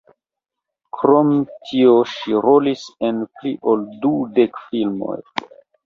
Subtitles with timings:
[0.97, 1.29] Krom
[1.67, 5.25] tio ŝi rolis en pli ol dudek filmoj.